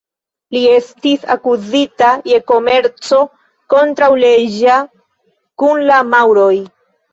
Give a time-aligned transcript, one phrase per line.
[0.55, 3.21] Li estis akuzita je komerco
[3.75, 4.81] kontraŭleĝa
[5.65, 6.53] kun la maŭroj.